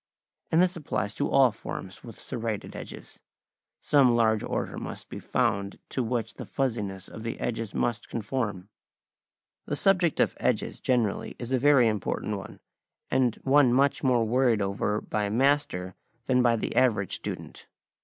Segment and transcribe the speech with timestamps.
[0.51, 3.19] And this applies to all forms with serrated edges:
[3.81, 8.69] some large order must be found to which the fussiness of the edges must conform.
[9.67, 12.61] The subject of edges generally is a very important one,
[13.11, 15.93] and one much more worried over by a master
[16.25, 17.67] than by the average student.